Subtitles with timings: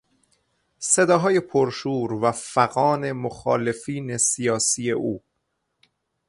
[0.79, 5.23] صداهای پرشور و فغان مخالفین سیاسی او